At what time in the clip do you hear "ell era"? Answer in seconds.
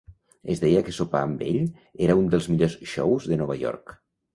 1.49-2.19